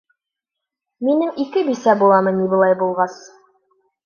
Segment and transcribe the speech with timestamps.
[1.09, 3.21] Минең ике бисә буламы ни былай булғас?